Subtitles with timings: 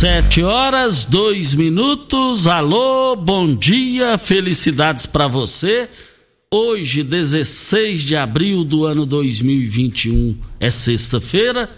[0.00, 2.46] Sete horas, dois minutos.
[2.46, 5.90] Alô, bom dia, felicidades para você.
[6.50, 11.68] Hoje, 16 de abril do ano 2021, é sexta-feira.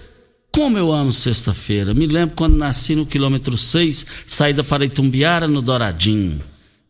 [0.52, 1.92] Como eu amo sexta-feira.
[1.94, 6.38] Me lembro quando nasci no quilômetro 6, saída para Itumbiara, no Douradinho.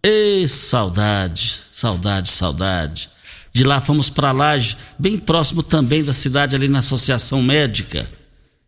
[0.02, 3.08] Ê, saudade, saudade, saudade.
[3.50, 8.06] De lá fomos para Laje, bem próximo também da cidade, ali na Associação Médica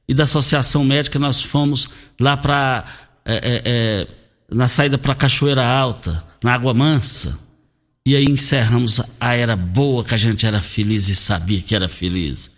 [0.09, 1.89] e da Associação Médica nós fomos
[2.21, 2.85] lá para
[3.25, 4.07] é, é, é,
[4.51, 7.39] na saída para Cachoeira Alta, na Água Mansa.
[8.07, 11.89] E aí encerramos a era boa que a gente era feliz e sabia que era
[11.89, 12.51] feliz.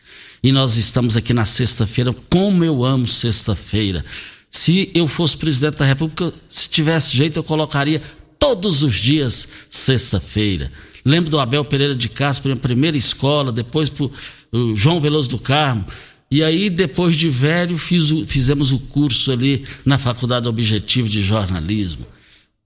[0.43, 4.05] E nós estamos aqui na sexta-feira, como eu amo sexta-feira.
[4.51, 8.03] Se eu fosse presidente da República, se tivesse jeito, eu colocaria
[8.39, 10.71] todos os dias sexta-feira.
[11.05, 14.09] Lembro do Abel Pereira de Castro, a primeira escola, depois para
[14.53, 15.85] o João Veloso do Carmo.
[16.31, 21.23] E aí, depois de velho, fiz o, fizemos o curso ali na Faculdade Objetivo de
[21.23, 22.07] Jornalismo.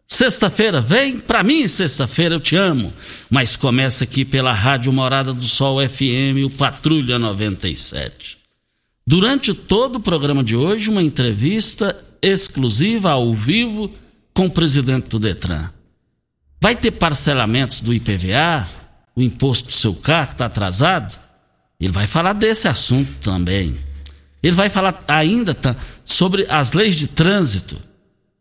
[0.06, 2.92] Sexta-feira, vem para mim, sexta-feira, eu te amo.
[3.30, 8.38] Mas começa aqui pela Rádio Morada do Sol FM, o Patrulha 97.
[9.06, 13.90] Durante todo o programa de hoje, uma entrevista exclusiva ao vivo
[14.34, 15.70] com o presidente do Detran.
[16.60, 18.66] Vai ter parcelamentos do IPVA,
[19.14, 21.18] o imposto do seu carro que está atrasado?
[21.80, 23.74] Ele vai falar desse assunto também.
[24.42, 25.56] Ele vai falar ainda
[26.04, 27.76] sobre as leis de trânsito.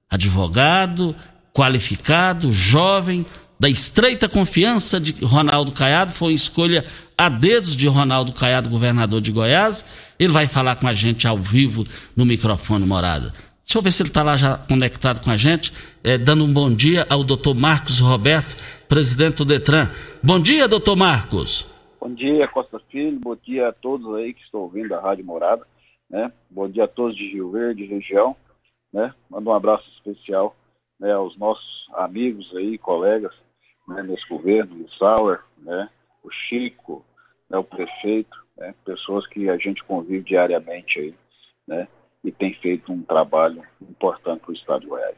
[0.10, 1.16] Advogado,
[1.54, 3.26] qualificado, jovem,
[3.60, 6.86] da estreita confiança de Ronaldo Caiado, foi escolha
[7.18, 9.84] a dedos de Ronaldo Caiado, governador de Goiás.
[10.18, 11.86] Ele vai falar com a gente ao vivo
[12.16, 13.34] no microfone morada.
[13.64, 15.72] Deixa eu ver se ele está lá já conectado com a gente,
[16.04, 18.56] é, dando um bom dia ao doutor Marcos Roberto,
[18.88, 19.90] presidente do Detran.
[20.24, 21.66] Bom dia, doutor Marcos.
[22.09, 23.20] Bom dia, Costa Filho.
[23.20, 25.64] Bom dia a todos aí que estão ouvindo a Rádio Morada.
[26.09, 26.34] Né?
[26.50, 28.36] Bom dia a todos de Rio Verde, região.
[28.92, 29.14] Né?
[29.30, 30.56] Mando um abraço especial
[31.00, 33.31] né, aos nossos amigos aí, colegas
[33.88, 35.88] né, nesse governo, o Sauer, né,
[36.23, 37.06] o Chico,
[37.47, 41.16] né, o prefeito, né, pessoas que a gente convive diariamente aí,
[41.67, 41.88] né,
[42.23, 45.17] e tem feito um trabalho importante para o Estado de Goiás.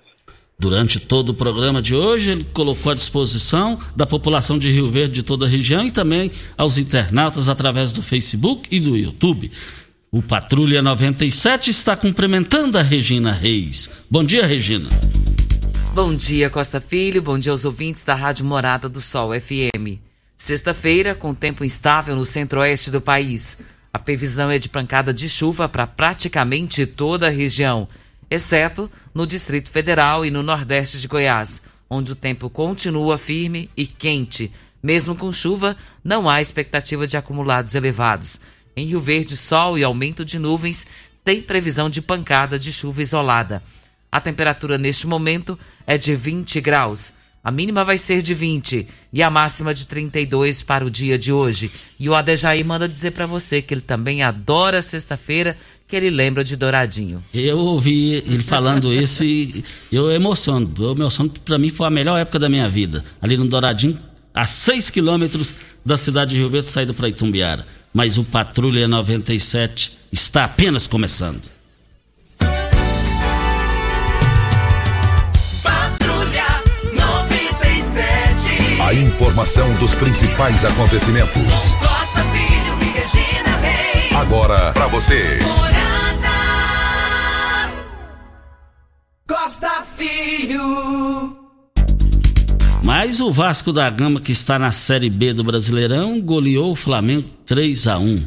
[0.62, 5.16] Durante todo o programa de hoje, ele colocou à disposição da população de Rio Verde
[5.16, 9.52] de toda a região e também aos internautas através do Facebook e do YouTube.
[10.12, 13.90] O Patrulha 97 está cumprimentando a Regina Reis.
[14.08, 14.88] Bom dia, Regina.
[15.96, 17.24] Bom dia, Costa Filho.
[17.24, 19.98] Bom dia aos ouvintes da Rádio Morada do Sol FM.
[20.38, 23.58] Sexta-feira, com tempo instável no centro-oeste do país.
[23.92, 27.88] A previsão é de pancada de chuva para praticamente toda a região
[28.32, 33.86] exceto no Distrito Federal e no Nordeste de Goiás, onde o tempo continua firme e
[33.86, 34.50] quente.
[34.82, 38.40] Mesmo com chuva, não há expectativa de acumulados elevados.
[38.76, 40.88] Em Rio Verde, sol e aumento de nuvens,
[41.26, 43.62] tem previsão de pancada de chuva isolada.
[44.10, 47.14] A temperatura neste momento é de 20 graus.
[47.44, 51.34] A mínima vai ser de 20 e a máxima de 32 para o dia de
[51.34, 51.72] hoje.
[52.00, 55.58] E o Adejaí manda dizer para você que ele também adora sexta-feira,
[55.92, 57.22] que ele lembra de Douradinho.
[57.34, 59.62] Eu ouvi ele falando isso e
[59.92, 60.74] eu emociono.
[60.80, 63.04] Eu emociono, para mim foi a melhor época da minha vida.
[63.22, 64.00] Ali no Douradinho,
[64.34, 65.54] a 6 quilômetros
[65.86, 67.66] da cidade de Rio Verde, saído para Itumbiara.
[67.94, 71.42] Mas o Patrulha 97 está apenas começando.
[75.62, 76.46] Patrulha
[76.94, 78.82] 97.
[78.82, 81.76] A informação dos principais acontecimentos.
[84.22, 85.40] Agora para você.
[89.28, 91.36] Costa Filho.
[92.86, 97.28] Mas o Vasco da Gama, que está na Série B do Brasileirão, goleou o Flamengo
[97.48, 98.24] 3 a 1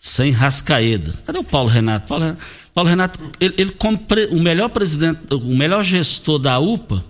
[0.00, 1.12] Sem Rascaeda.
[1.26, 2.08] Cadê o Paulo Renato?
[2.08, 2.42] Paulo Renato,
[2.72, 7.04] Paulo Renato ele, ele como pre, o melhor presidente, o melhor gestor da UPA,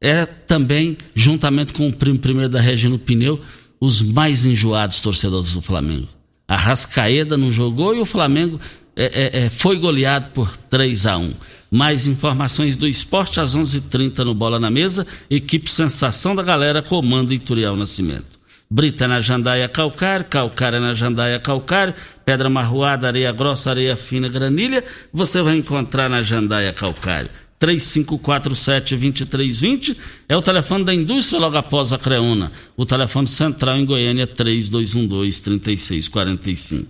[0.00, 3.38] é também, juntamente com o primo primeiro da Regina Pneu,
[3.78, 6.08] os mais enjoados torcedores do Flamengo.
[6.46, 8.60] A Rascaeda não jogou e o Flamengo
[8.96, 11.34] é, é, é, foi goleado por 3 a 1
[11.74, 15.04] mais informações do esporte às 11:30 h 30 no Bola na Mesa.
[15.28, 18.38] Equipe Sensação da Galera, comando Ituriel Nascimento.
[18.70, 21.92] Brita na Jandaia Calcário, Calcária na Jandaia Calcário,
[22.24, 27.28] Pedra Marroada, Areia Grossa, Areia Fina, Granilha, você vai encontrar na Jandaia Calcário.
[27.64, 29.96] 3547-2320
[30.28, 32.52] é o telefone da indústria logo após a Creuna.
[32.76, 36.88] O telefone central em Goiânia é 3212-3645.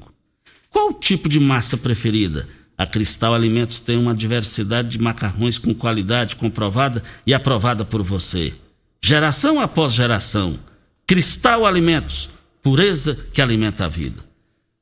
[0.68, 2.48] Qual o tipo de massa preferida?
[2.76, 8.52] A Cristal Alimentos tem uma diversidade de macarrões com qualidade comprovada e aprovada por você.
[9.00, 10.58] Geração após geração.
[11.06, 12.28] Cristal Alimentos,
[12.60, 14.20] pureza que alimenta a vida.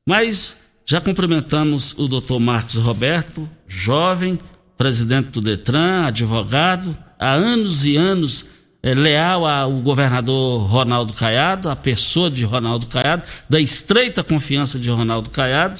[0.07, 0.55] Mas
[0.85, 2.39] já cumprimentamos o Dr.
[2.39, 4.39] Marcos Roberto, jovem,
[4.83, 8.47] presidente do Detran, advogado, há anos e anos
[8.83, 14.89] é, leal ao governador Ronaldo Caiado, a pessoa de Ronaldo Caiado, da estreita confiança de
[14.89, 15.79] Ronaldo Caiado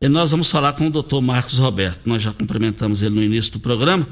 [0.00, 2.00] e nós vamos falar com o doutor Marcos Roberto.
[2.04, 4.04] Nós já cumprimentamos ele no início do programa.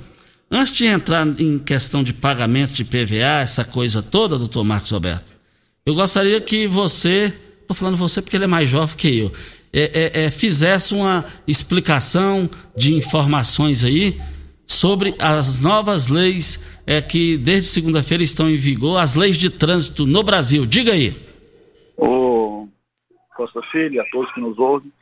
[0.48, 5.32] Antes de entrar em questão de pagamento de PVA, essa coisa toda, doutor Marcos Roberto,
[5.84, 9.32] eu gostaria que você, estou falando você porque ele é mais jovem que eu,
[9.72, 14.20] é, é, é, fizesse uma explicação de informações aí
[14.66, 20.04] sobre as novas leis é, que desde segunda-feira estão em vigor, as leis de trânsito
[20.04, 20.66] no Brasil.
[20.66, 21.14] Diga aí.
[21.96, 22.68] Ô
[23.34, 24.92] Costa Filho, a todos que nos ouvem,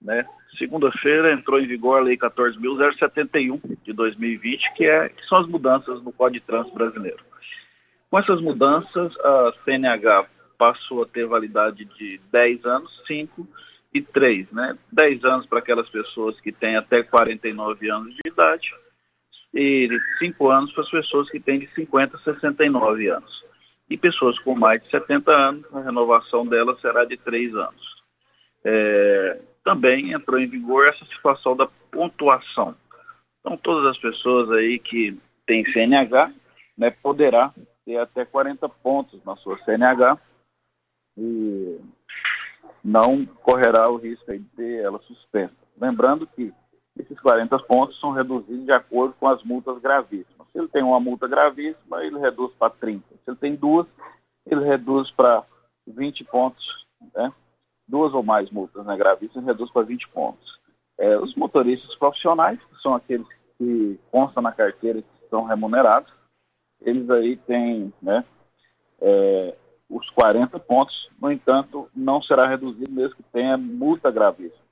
[0.00, 0.26] né?
[0.58, 6.02] Segunda-feira entrou em vigor a Lei 14.071 de 2020, que, é, que são as mudanças
[6.02, 7.18] no Código de Trânsito Brasileiro.
[8.10, 10.26] Com essas mudanças, a CNH
[10.58, 13.46] passou a ter validade de 10 anos, 5
[13.98, 14.50] e 3.
[14.52, 14.76] Né?
[14.92, 18.74] 10 anos para aquelas pessoas que têm até 49 anos de idade
[19.54, 23.44] e 5 anos para as pessoas que têm de 50 a 69 anos.
[23.90, 27.98] E pessoas com mais de 70 anos, a renovação dela será de 3 anos.
[28.64, 32.74] É, também entrou em vigor essa situação da pontuação.
[33.40, 36.32] Então, todas as pessoas aí que têm CNH,
[36.76, 37.52] né, poderá
[37.84, 40.18] ter até 40 pontos na sua CNH
[41.16, 41.80] e
[42.88, 45.54] não correrá o risco de ter ela suspensa.
[45.76, 46.52] Lembrando que
[46.98, 50.48] esses 40 pontos são reduzidos de acordo com as multas gravíssimas.
[50.50, 53.04] Se ele tem uma multa gravíssima, ele reduz para 30.
[53.08, 53.86] Se ele tem duas,
[54.46, 55.44] ele reduz para
[55.86, 56.64] 20 pontos,
[57.14, 57.32] né?
[57.86, 60.58] duas ou mais multas né, gravíssimas, reduz para 20 pontos.
[60.98, 63.26] É, os motoristas profissionais, que são aqueles
[63.56, 66.12] que constam na carteira que são remunerados,
[66.80, 68.24] eles aí têm né,
[69.00, 69.56] é,
[69.88, 74.62] os 40 pontos, no entanto, não será reduzido mesmo que tenha multa gravíssima.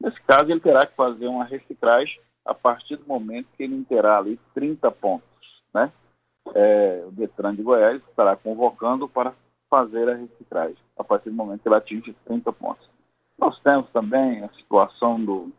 [0.00, 4.18] Nesse caso, ele terá que fazer uma reciclagem a partir do momento que ele terá
[4.18, 5.28] ali 30 pontos.
[5.74, 5.92] Né?
[6.54, 9.34] É, o Detran de Goiás estará convocando para
[9.68, 12.88] fazer a reciclagem, a partir do momento que ela atinge 30 pontos.
[13.38, 15.52] Nós temos também a situação do,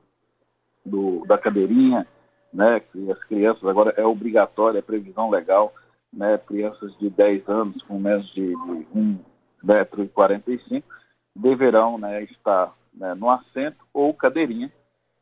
[0.86, 2.06] do, da cadeirinha,
[2.54, 5.74] né, que as crianças agora é obrigatória, é previsão legal,
[6.14, 9.20] né, crianças de 10 anos com menos de, de 1
[9.64, 10.88] metro e 45
[11.36, 14.72] deverão né, estar né, no assento ou cadeirinha,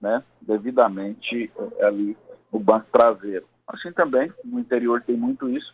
[0.01, 2.17] né, devidamente é, ali
[2.51, 3.46] no banco traseiro.
[3.67, 5.74] Assim também, no interior tem muito isso,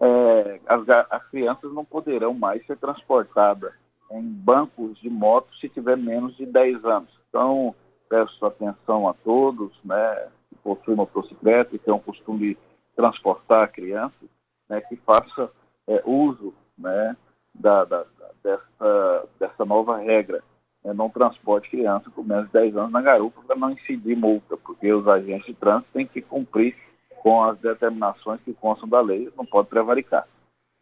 [0.00, 3.72] é, as, as, crianças não poderão mais ser transportadas
[4.10, 7.10] em bancos de moto se tiver menos de 10 anos.
[7.28, 7.74] Então,
[8.08, 12.58] peço atenção a todos, né, que possuem motocicleta e têm o costume de
[12.96, 14.28] transportar crianças,
[14.68, 15.50] né, que faça
[15.86, 17.16] é, uso né,
[17.54, 18.04] da, da,
[18.42, 20.42] dessa, dessa nova regra.
[20.84, 24.56] Né, não transporte criança com menos de 10 anos na garupa para não incidir multa,
[24.56, 26.76] porque os agentes de trânsito têm que cumprir
[27.22, 30.28] com as determinações que constam da lei, não pode prevaricar.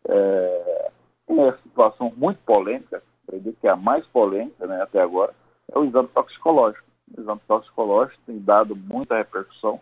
[0.09, 0.91] É,
[1.29, 5.33] uma situação muito polêmica, acredito que é a mais polêmica né, até agora,
[5.71, 6.85] é o exame toxicológico.
[7.17, 9.81] o exame toxicológico tem dado muita repercussão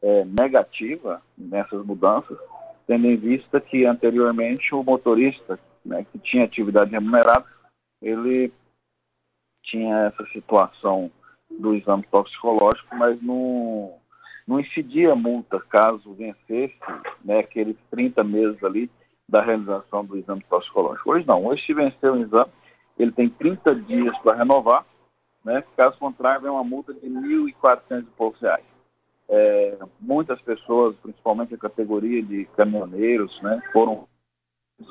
[0.00, 2.38] é, negativa nessas mudanças,
[2.86, 7.44] tendo em vista que anteriormente o motorista né, que tinha atividade remunerada,
[8.00, 8.52] ele
[9.62, 11.10] tinha essa situação
[11.50, 13.94] do exame toxicológico, mas não,
[14.46, 16.76] não incidia multa caso vencesse
[17.24, 18.90] né, aqueles 30 meses ali
[19.28, 21.10] da realização do exame toxicológico.
[21.10, 22.50] Hoje não, hoje se vencer o exame,
[22.98, 24.86] ele tem 30 dias para renovar,
[25.44, 28.75] né, caso contrário vem uma multa de R$ 1.400 e poucos reais.
[29.28, 34.06] É, muitas pessoas, principalmente a categoria de caminhoneiros, né, foram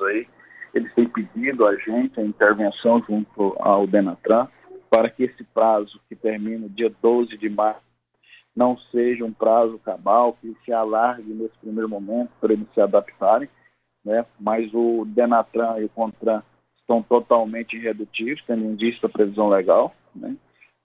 [0.02, 0.26] aí,
[0.74, 4.48] eles têm pedido a gente a intervenção junto ao Denatran
[4.90, 7.86] para que esse prazo que termina dia 12 de março
[8.54, 13.48] não seja um prazo cabal, que se alargue nesse primeiro momento para eles se adaptarem,
[14.02, 14.24] né?
[14.40, 16.42] mas o Denatran e o Contran
[16.78, 19.94] estão totalmente irredutíveis, tendo em vista a previsão legal.
[20.14, 20.36] Né?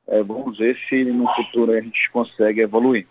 [0.08, 3.08] É, vamos ver se no futuro a gente consegue evoluir.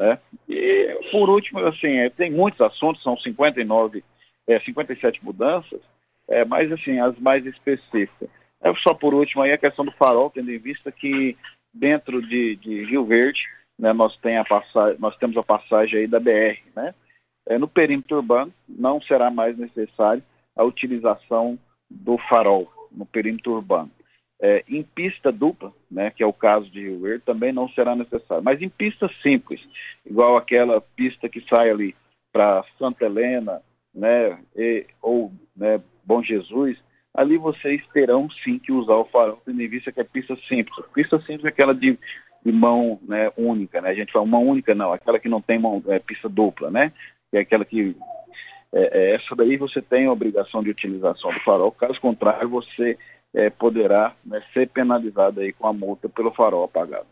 [0.00, 0.18] Né?
[0.48, 4.02] E, por último, assim, é, tem muitos assuntos, são 59,
[4.46, 5.78] é, 57 mudanças,
[6.26, 8.30] é, mas assim, as mais específicas.
[8.62, 11.36] É, só por último aí a questão do farol, tendo em vista que
[11.72, 13.42] dentro de, de Rio Verde,
[13.78, 16.94] né, nós, tem a passagem, nós temos a passagem aí da BR, né?
[17.46, 20.22] É, no perímetro urbano não será mais necessário
[20.56, 21.58] a utilização
[21.90, 23.90] do farol no perímetro urbano.
[24.42, 27.94] É, em pista dupla, né, que é o caso de Rio Verde, também não será
[27.94, 28.42] necessário.
[28.42, 29.60] Mas em pista simples,
[30.04, 31.94] igual aquela pista que sai ali
[32.32, 33.60] para Santa Helena,
[33.94, 36.78] né, e, ou né, Bom Jesus,
[37.14, 40.86] ali vocês terão sim que usar o farol, tendo em vista que é pista simples.
[40.94, 41.98] Pista simples é aquela de,
[42.44, 43.90] de mão né, única, né?
[43.90, 46.92] A gente fala mão única não, aquela que não tem mão, é, pista dupla, né?
[47.30, 47.94] Que é aquela que
[48.72, 52.96] é, é, essa daí você tem a obrigação de utilização do farol, caso contrário você
[53.34, 57.06] é, poderá né, ser penalizado aí com a multa pelo farol apagado.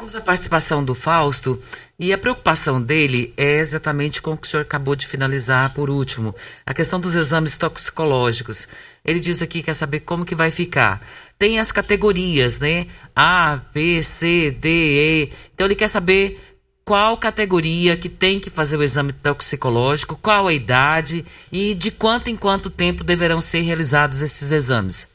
[0.00, 1.60] Vamos à participação do Fausto
[1.98, 5.90] e a preocupação dele é exatamente com o que o senhor acabou de finalizar por
[5.90, 6.32] último,
[6.64, 8.68] a questão dos exames toxicológicos.
[9.04, 11.02] Ele diz aqui que quer saber como que vai ficar.
[11.36, 12.86] Tem as categorias, né?
[13.14, 15.32] A, B, C, D, E.
[15.52, 16.47] Então ele quer saber
[16.88, 22.30] qual categoria que tem que fazer o exame toxicológico, qual a idade e de quanto
[22.30, 25.14] em quanto tempo deverão ser realizados esses exames.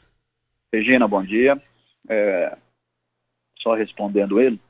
[0.72, 1.60] Regina, bom dia.
[2.08, 2.56] É,
[3.58, 4.60] só respondendo ele,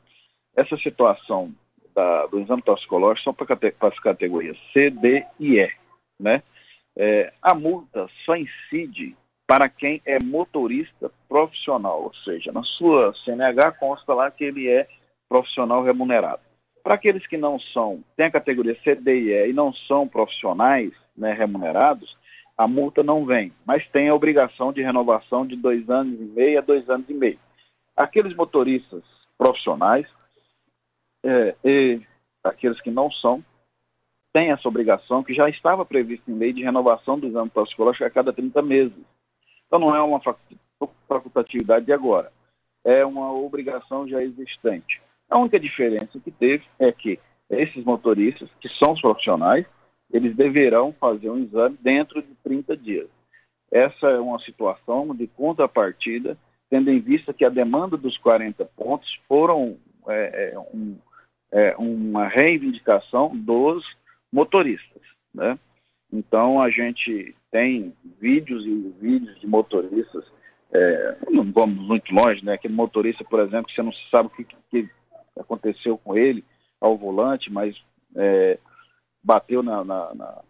[0.56, 1.52] essa situação
[1.94, 5.70] da, do exame toxicológico são para as categorias C, D e E.
[6.18, 6.42] Né?
[6.96, 9.14] É, a multa só incide
[9.46, 14.88] para quem é motorista profissional, ou seja, na sua CNH consta lá que ele é
[15.28, 16.40] profissional remunerado.
[16.84, 20.06] Para aqueles que não são, tem a categoria C, D e E e não são
[20.06, 22.14] profissionais né, remunerados,
[22.58, 26.58] a multa não vem, mas tem a obrigação de renovação de dois anos e meio
[26.58, 27.38] a dois anos e meio.
[27.96, 29.02] Aqueles motoristas
[29.38, 30.06] profissionais
[31.24, 32.02] é, e
[32.44, 33.42] aqueles que não são,
[34.30, 38.10] têm essa obrigação que já estava prevista em lei de renovação do exame toxicológico a
[38.10, 38.92] cada 30 meses.
[39.66, 40.20] Então não é uma
[41.08, 42.30] facultatividade de agora,
[42.84, 45.00] é uma obrigação já existente.
[45.34, 47.18] A única diferença que teve é que
[47.50, 49.66] esses motoristas, que são os profissionais,
[50.12, 53.08] eles deverão fazer um exame dentro de 30 dias.
[53.68, 56.38] Essa é uma situação de contrapartida,
[56.70, 59.76] tendo em vista que a demanda dos 40 pontos foram
[60.06, 60.96] é, é um,
[61.50, 63.84] é, uma reivindicação dos
[64.32, 65.02] motoristas.
[65.34, 65.58] Né?
[66.12, 70.24] Então a gente tem vídeos e vídeos de motoristas,
[70.72, 72.52] é, não vamos muito longe, né?
[72.52, 74.88] Aquele motorista, por exemplo, que você não sabe o que, que
[75.38, 76.44] aconteceu com ele
[76.80, 77.76] ao volante, mas
[78.16, 78.58] é,
[79.22, 80.42] bateu na, na, na,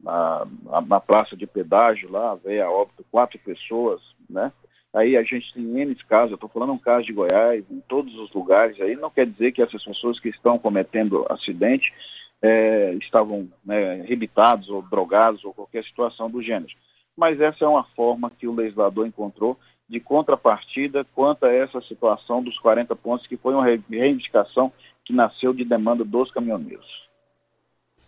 [0.00, 4.52] na, na praça de pedágio lá, veio a óbito quatro pessoas, né?
[4.94, 8.14] Aí a gente tem N casos, eu estou falando um caso de Goiás, em todos
[8.18, 11.92] os lugares, aí não quer dizer que essas pessoas que estão cometendo acidente
[12.42, 16.74] é, estavam né, rebitados ou drogados ou qualquer situação do gênero.
[17.16, 19.58] Mas essa é uma forma que o legislador encontrou
[19.92, 24.72] de contrapartida quanto a essa situação dos 40 pontos, que foi uma reivindicação
[25.04, 26.86] que nasceu de demanda dos caminhoneiros.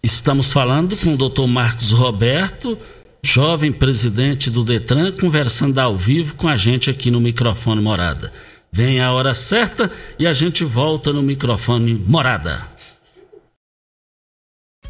[0.02, 2.78] Estamos falando com o doutor Marcos Roberto,
[3.22, 8.32] jovem presidente do Detran, conversando ao vivo com a gente aqui no microfone Morada.
[8.72, 12.73] Vem a hora certa e a gente volta no microfone Morada.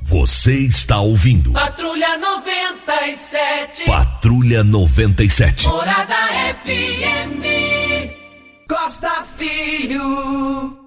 [0.06, 1.52] Você está ouvindo.
[1.52, 3.86] Patrulha 97.
[3.86, 5.66] Patrulha 97.
[5.66, 6.14] Morada
[6.62, 7.42] FM.
[8.68, 10.78] Costa Filho.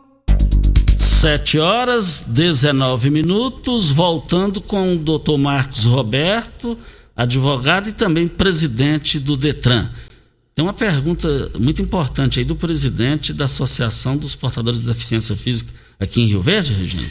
[0.99, 6.77] 7 horas 19 minutos, voltando com o doutor Marcos Roberto
[7.15, 9.89] advogado e também presidente do Detran.
[10.53, 15.73] Tem uma pergunta muito importante aí do presidente da Associação dos Portadores de Deficiência Física
[15.99, 17.07] aqui em Rio Verde, Regina.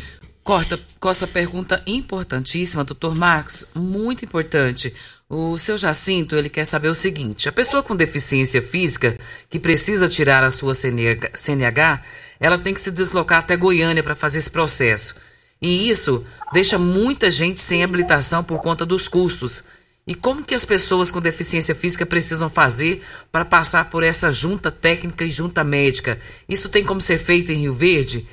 [0.47, 4.95] Corta, Costa, pergunta importantíssima, doutor Marcos, muito importante.
[5.29, 9.19] O seu Jacinto, ele quer saber o seguinte: a pessoa com deficiência física
[9.51, 12.01] que precisa tirar a sua CNH,
[12.39, 15.17] ela tem que se deslocar até Goiânia para fazer esse processo.
[15.61, 19.65] E isso deixa muita gente sem habilitação por conta dos custos.
[20.07, 24.71] E como que as pessoas com deficiência física precisam fazer para passar por essa junta
[24.71, 26.21] técnica e junta médica?
[26.49, 28.25] Isso tem como ser feito em Rio Verde?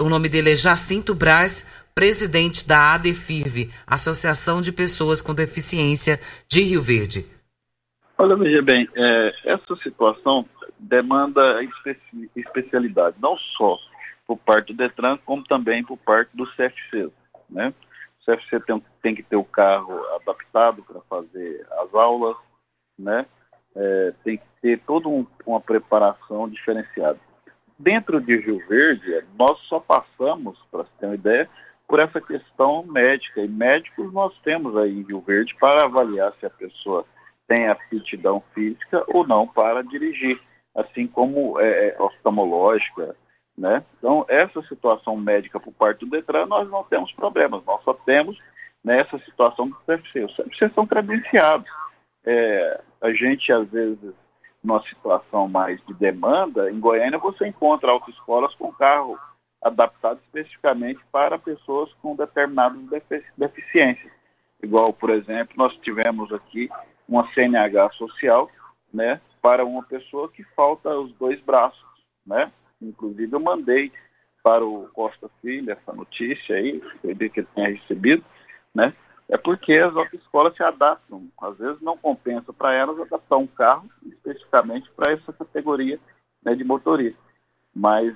[0.00, 6.18] O nome dele é Jacinto Braz, presidente da ADEFIRV, Associação de Pessoas com Deficiência
[6.48, 7.26] de Rio Verde.
[8.16, 10.46] Olha, veja bem, é, essa situação
[10.78, 13.78] demanda especi especialidade, não só
[14.26, 17.10] por parte do Detran, como também por parte do CFC,
[17.50, 17.74] né?
[18.24, 22.36] CFC tem, tem que ter o carro adaptado para fazer as aulas,
[22.98, 23.26] né?
[23.74, 27.20] É, tem que ter toda um, uma preparação diferenciada.
[27.78, 31.48] Dentro de Rio Verde, nós só passamos, para você ter uma ideia,
[31.86, 33.40] por essa questão médica.
[33.40, 37.04] E médicos nós temos aí em Rio Verde para avaliar se a pessoa
[37.46, 40.40] tem aptidão física ou não para dirigir,
[40.74, 43.14] assim como é, é oftalmológica,
[43.56, 43.82] né?
[43.98, 48.38] Então, essa situação médica por parte do Detran, nós não temos problemas, nós só temos
[48.84, 50.24] nessa situação do CFC.
[50.24, 51.68] Os CFC são credenciados.
[52.24, 54.12] É, a gente, às vezes,
[54.66, 59.16] numa situação mais de demanda, em Goiânia você encontra autoescolas com carro
[59.62, 62.80] adaptado especificamente para pessoas com determinadas
[63.38, 64.12] deficiências.
[64.62, 66.68] Igual, por exemplo, nós tivemos aqui
[67.08, 68.50] uma CNH social,
[68.92, 71.84] né, para uma pessoa que falta os dois braços,
[72.26, 72.50] né?
[72.82, 73.92] Inclusive eu mandei
[74.42, 78.24] para o Costa Filho essa notícia aí, acredito que ele tenha recebido,
[78.74, 78.92] né?
[79.28, 81.28] É porque as autoescolas se adaptam.
[81.40, 85.98] Às vezes não compensa para elas adaptar um carro especificamente para essa categoria
[86.44, 87.18] né, de motorista.
[87.74, 88.14] Mas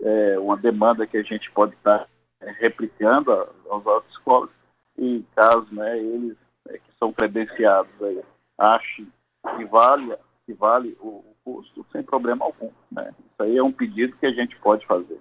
[0.00, 2.08] é uma demanda que a gente pode estar
[2.40, 4.50] é, replicando às autoescolas
[4.98, 6.36] e caso né, eles
[6.68, 8.22] é, que são credenciados aí,
[8.58, 9.12] achem
[9.56, 10.14] que vale,
[10.46, 12.70] que vale o, custo sem problema algum.
[12.90, 13.12] Né?
[13.18, 15.20] Isso aí é um pedido que a gente pode fazer.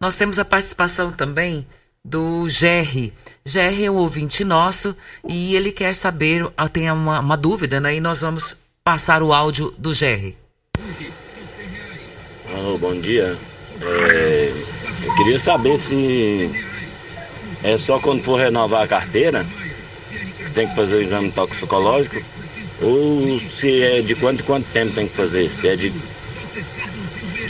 [0.00, 1.64] Nós temos a participação também
[2.04, 3.12] do Gerry.
[3.44, 7.94] Gerry é um ouvinte nosso e ele quer saber, ah, tem uma, uma dúvida, né?
[7.96, 10.36] E nós vamos passar o áudio do Gerry.
[12.54, 13.36] Alô, bom dia.
[13.80, 14.52] É,
[15.04, 16.50] eu queria saber se
[17.62, 19.46] é só quando for renovar a carteira,
[20.54, 22.22] tem que fazer o exame toxicológico
[22.80, 25.48] ou se é de quanto quanto tempo tem que fazer?
[25.48, 25.92] Se é de,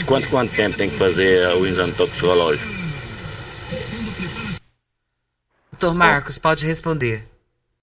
[0.05, 2.72] quanto quanto tempo tem que fazer o exame toxicológico?
[5.73, 7.27] Doutor Marcos, pode responder.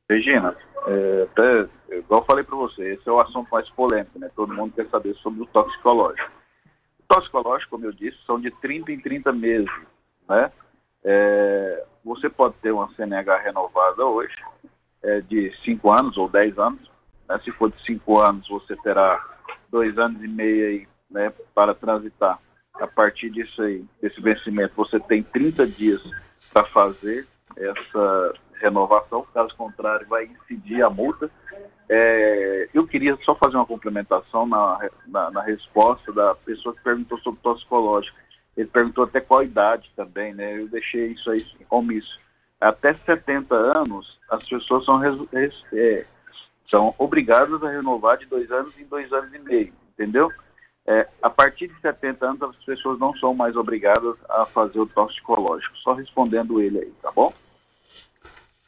[0.08, 4.30] Regina, é, até, igual eu falei para você, esse é o assunto mais polêmico, né?
[4.34, 6.30] Todo mundo quer saber sobre o toxicológico.
[7.00, 9.70] O toxicológico, como eu disse, são de 30 em 30 meses,
[10.28, 10.52] né?
[11.02, 14.36] É, você pode ter uma CNH renovada hoje,
[15.02, 16.90] é, de 5 anos ou 10 anos,
[17.28, 17.40] né?
[17.44, 19.24] Se for de cinco anos, você terá
[19.68, 22.38] dois anos e meio aí, né, para transitar.
[22.74, 26.00] A partir disso aí, desse vencimento, você tem 30 dias
[26.52, 27.26] para fazer
[27.56, 31.30] essa renovação, caso contrário, vai incidir a multa.
[31.88, 37.18] É, eu queria só fazer uma complementação na, na, na, resposta da pessoa que perguntou
[37.18, 38.16] sobre toxicológico.
[38.56, 40.60] Ele perguntou até qual idade também, né?
[40.60, 42.20] Eu deixei isso aí omisso.
[42.60, 46.06] Até 70 anos, as pessoas são é,
[46.70, 50.30] são obrigadas a renovar de dois anos em dois anos e meio, entendeu?
[50.86, 54.86] É, a partir de 70 anos, as pessoas não são mais obrigadas a fazer o
[54.86, 55.76] toxicológico.
[55.78, 57.32] Só respondendo ele aí, tá bom?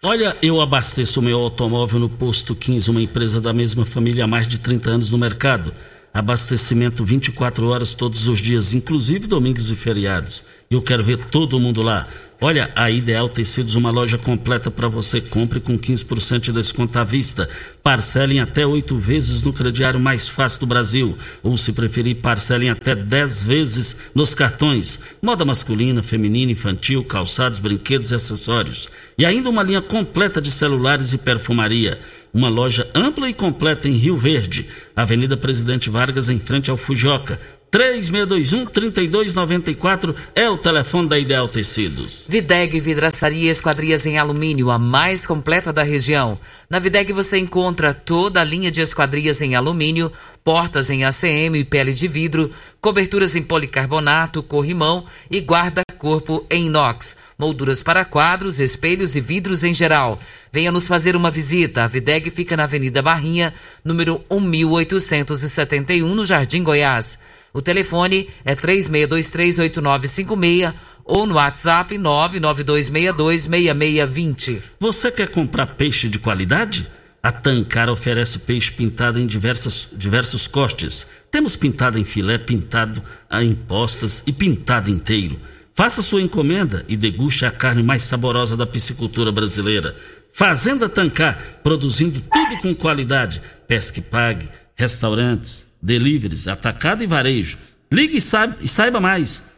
[0.04, 4.26] Olha, eu abasteço o meu automóvel no Posto 15, uma empresa da mesma família há
[4.26, 5.72] mais de 30 anos no mercado.
[6.14, 10.44] Abastecimento 24 horas todos os dias, inclusive domingos e feriados.
[10.70, 12.06] Eu quero ver todo mundo lá.
[12.38, 15.20] Olha, a Ideal Tecidos, uma loja completa para você.
[15.20, 17.48] Compre com 15% de desconto à vista.
[17.82, 21.16] Parcelem até oito vezes no crediário mais fácil do Brasil.
[21.42, 24.98] Ou, se preferir, parcelem até 10 vezes nos cartões.
[25.22, 28.88] Moda masculina, feminina, infantil, calçados, brinquedos e acessórios.
[29.16, 31.98] E ainda uma linha completa de celulares e perfumaria.
[32.32, 34.66] Uma loja ampla e completa em Rio Verde,
[34.96, 37.38] Avenida Presidente Vargas, em frente ao Fujoca.
[37.70, 42.24] 3621-3294 é o telefone da Ideal Tecidos.
[42.28, 46.38] Videg Vidraçaria Esquadrias em Alumínio, a mais completa da região.
[46.70, 50.10] Na Videg você encontra toda a linha de esquadrias em alumínio,
[50.44, 56.66] portas em ACM e pele de vidro, coberturas em policarbonato, corrimão e guarda corpo em
[56.66, 60.20] inox, molduras para quadros, espelhos e vidros em geral.
[60.52, 61.84] Venha nos fazer uma visita.
[61.84, 67.18] A Videg fica na Avenida Barrinha, número 1871, no Jardim Goiás.
[67.54, 74.60] O telefone é 36238956 ou no WhatsApp 992626620.
[74.78, 76.86] Você quer comprar peixe de qualidade?
[77.22, 81.06] A Tancar oferece peixe pintado em diversas, diversos cortes.
[81.30, 83.02] Temos pintado em filé, pintado
[83.40, 85.38] em postas e pintado inteiro.
[85.74, 89.96] Faça sua encomenda e deguste a carne mais saborosa da piscicultura brasileira.
[90.32, 93.42] Fazenda Tancar, produzindo tudo com qualidade.
[93.68, 97.58] Pesque pague, restaurantes, deliveries, atacado e varejo.
[97.90, 99.50] Ligue e saiba, e saiba mais.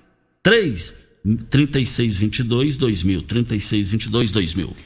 [0.43, 0.95] 3
[1.49, 4.77] 3622 2000 3622 2000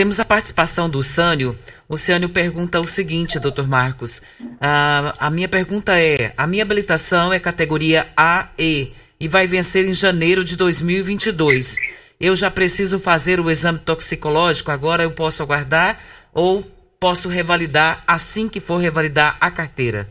[0.00, 1.54] temos a participação do Sânio.
[1.86, 4.22] O Sânio pergunta o seguinte, doutor Marcos.
[4.58, 9.92] Ah, a minha pergunta é: a minha habilitação é categoria AE e vai vencer em
[9.92, 11.76] janeiro de 2022.
[12.20, 15.98] Eu já preciso fazer o exame toxicológico, agora eu posso aguardar
[16.34, 16.62] ou
[17.00, 20.06] posso revalidar assim que for revalidar a carteira?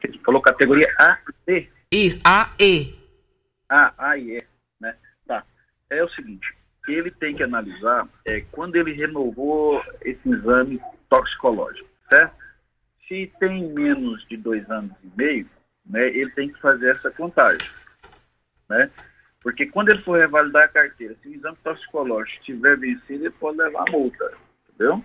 [0.00, 1.18] Você falou categoria A
[1.48, 2.94] e Isso, AE.
[3.68, 4.44] A, A e E,
[4.80, 4.94] né?
[5.26, 5.42] Tá.
[5.90, 6.46] É o seguinte,
[6.86, 12.36] ele tem que analisar é, quando ele renovou esse exame toxicológico, certo?
[13.08, 15.50] Se tem menos de dois anos e meio,
[15.84, 17.68] né, ele tem que fazer essa contagem,
[18.68, 18.88] né?
[19.42, 23.58] Porque quando ele for revalidar a carteira, se o exame toxicológico estiver vencido, ele pode
[23.58, 24.32] levar a multa,
[24.68, 25.02] entendeu?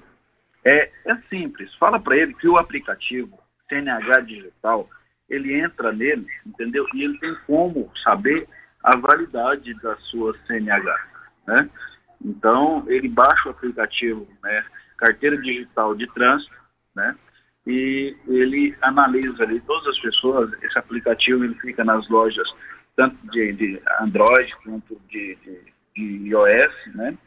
[0.64, 1.74] É, é simples.
[1.76, 4.90] Fala para ele que o aplicativo CNH digital,
[5.30, 6.86] ele entra nele, entendeu?
[6.94, 8.48] E ele tem como saber
[8.84, 11.16] a validade da sua CNH
[11.48, 11.70] né?
[12.24, 14.66] Então, ele baixa o aplicativo, né,
[14.98, 16.56] carteira digital de trânsito,
[16.96, 17.16] né,
[17.68, 22.48] e ele analisa ali todas as pessoas, esse aplicativo ele fica nas lojas
[22.96, 27.18] tanto de, de Android quanto de, de, de iOS, né,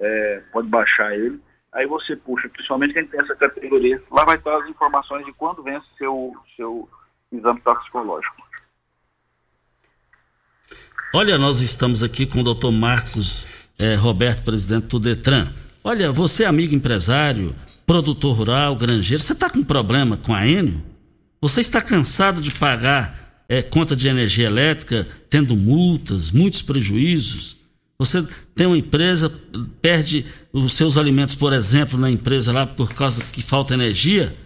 [0.00, 1.40] é, pode baixar ele,
[1.72, 5.62] aí você puxa, principalmente quem tem essa categoria, lá vai estar as informações de quando
[5.62, 6.88] vence seu, seu
[7.32, 8.48] exame toxicológico.
[11.14, 13.46] Olha, nós estamos aqui com o doutor Marcos
[13.78, 15.50] é, Roberto, presidente do Detran.
[15.82, 17.54] Olha, você, amigo empresário,
[17.86, 20.82] produtor rural, granjeiro, você está com problema com a Enio?
[21.40, 27.56] Você está cansado de pagar é, conta de energia elétrica, tendo multas, muitos prejuízos?
[27.98, 28.22] Você
[28.54, 29.32] tem uma empresa,
[29.82, 34.36] perde os seus alimentos, por exemplo, na empresa lá por causa que falta energia?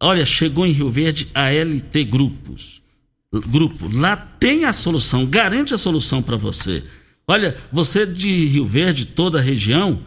[0.00, 2.82] Olha, chegou em Rio Verde a LT Grupos.
[3.32, 6.82] Grupo, lá tem a solução, garante a solução para você.
[7.26, 10.00] Olha, você de Rio Verde, toda a região,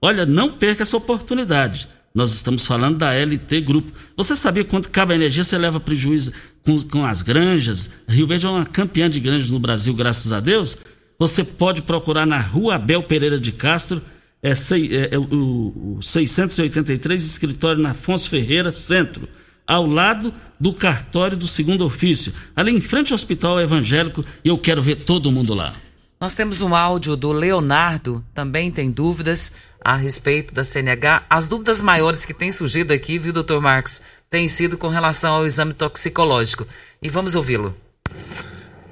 [0.00, 1.88] olha, não perca essa oportunidade.
[2.18, 3.92] Nós estamos falando da LT Grupo.
[4.16, 6.32] Você sabia quanto cabe a energia você leva prejuízo
[6.64, 7.90] com, com as granjas?
[8.08, 10.76] Rio Verde é uma campeã de granjas no Brasil, graças a Deus.
[11.16, 14.02] Você pode procurar na rua Abel Pereira de Castro,
[14.42, 19.28] é, é, é o, o 683, escritório na Afonso Ferreira, centro,
[19.64, 24.58] ao lado do cartório do segundo ofício, ali em frente ao Hospital Evangélico, e eu
[24.58, 25.72] quero ver todo mundo lá.
[26.20, 31.24] Nós temos um áudio do Leonardo, também tem dúvidas a respeito da CNH.
[31.28, 35.46] As dúvidas maiores que têm surgido aqui, viu, doutor Marcos, têm sido com relação ao
[35.46, 36.66] exame toxicológico.
[37.00, 37.74] E vamos ouvi-lo.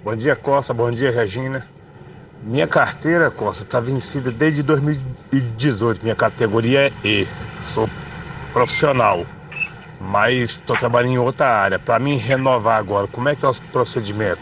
[0.03, 0.73] Bom dia, Costa.
[0.73, 1.67] Bom dia, Regina.
[2.43, 6.03] Minha carteira, Costa, está vencida desde 2018.
[6.03, 7.27] Minha categoria é E.
[7.75, 7.91] Sou
[8.53, 9.27] profissional,
[10.01, 11.79] mas estou trabalhando em outra área.
[11.79, 14.41] Para mim renovar agora, como é que é o procedimento?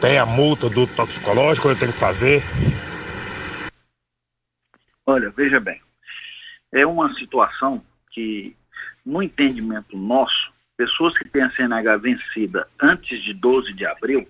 [0.00, 2.44] Tem a multa do toxicológico eu tenho que fazer?
[5.06, 5.80] Olha, veja bem.
[6.72, 8.56] É uma situação que,
[9.04, 14.26] no entendimento nosso, pessoas que têm a CNH vencida antes de 12 de abril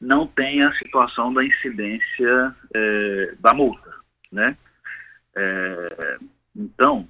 [0.00, 3.92] não têm a situação da incidência é, da multa,
[4.30, 4.56] né?
[5.34, 6.18] É,
[6.54, 7.08] então,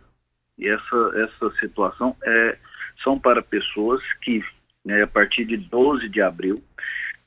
[0.58, 2.58] essa, essa situação é,
[3.02, 4.44] são para pessoas que,
[4.84, 6.62] né, a partir de 12 de abril,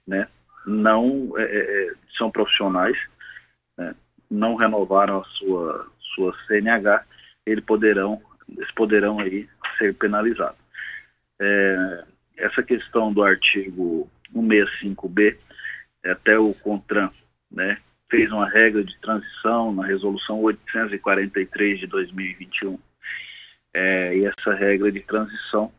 [0.05, 0.27] né,
[0.65, 2.97] não é, é, são profissionais,
[3.77, 3.95] né,
[4.31, 7.03] não renovaram a sua, sua CNH,
[7.45, 10.59] eles poderão, eles poderão aí ser penalizados.
[11.39, 12.03] É,
[12.37, 15.37] essa questão do artigo 165B,
[16.05, 17.11] até o CONTRAN
[17.51, 17.77] né,
[18.09, 22.79] fez uma regra de transição na resolução 843 de 2021.
[23.73, 25.71] É, e essa regra de transição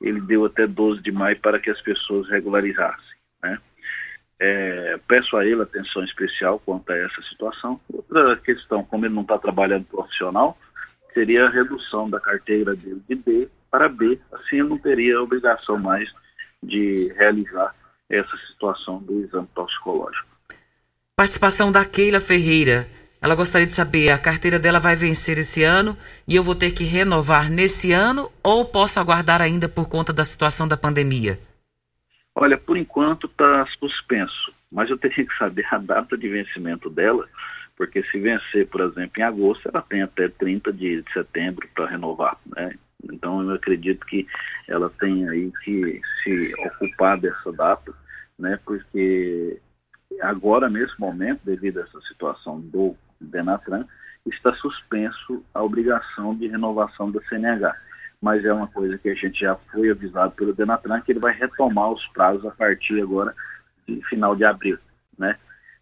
[0.00, 3.16] ele deu até 12 de maio para que as pessoas regularizassem.
[3.42, 3.58] Né?
[4.42, 7.78] É, peço a ele atenção especial quanto a essa situação.
[7.92, 10.56] Outra questão, como ele não está trabalhando profissional,
[11.12, 14.18] seria a redução da carteira dele de D para B.
[14.32, 16.10] Assim, ele não teria a obrigação mais
[16.62, 17.74] de realizar
[18.08, 20.26] essa situação do exame toxicológico.
[21.14, 22.88] Participação da Keila Ferreira.
[23.22, 25.94] Ela gostaria de saber, a carteira dela vai vencer esse ano
[26.26, 30.24] e eu vou ter que renovar nesse ano ou posso aguardar ainda por conta da
[30.24, 31.38] situação da pandemia?
[32.34, 37.28] Olha, por enquanto está suspenso, mas eu teria que saber a data de vencimento dela,
[37.76, 42.36] porque se vencer, por exemplo, em agosto, ela tem até 30 de setembro para renovar,
[42.46, 42.74] né?
[43.02, 44.26] Então eu acredito que
[44.68, 47.92] ela tem aí que se ocupar dessa data,
[48.38, 48.58] né?
[48.64, 49.58] Porque
[50.20, 53.86] agora, nesse momento, devido a essa situação do Denatran,
[54.26, 57.74] está suspenso a obrigação de renovação da CNH.
[58.20, 61.32] Mas é uma coisa que a gente já foi avisado pelo Denatran que ele vai
[61.32, 63.34] retomar os prazos a partir agora
[63.86, 64.78] de final de abril,
[65.18, 65.38] né?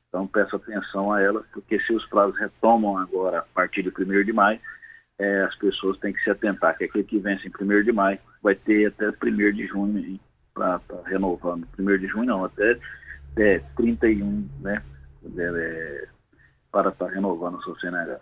[0.09, 4.25] Então peço atenção a ela, porque se os prazos retomam agora a partir de 1
[4.25, 4.61] de maio,
[5.19, 8.19] é, as pessoas têm que se atentar que aquele que vence em 1 de maio
[8.43, 9.13] vai ter até 1
[9.53, 10.21] de junho
[10.55, 11.67] para renovando.
[11.79, 12.79] 1 de junho não, até,
[13.33, 14.83] até 31, né?
[15.37, 16.09] É,
[16.71, 18.21] para estar renovando a sua CNH.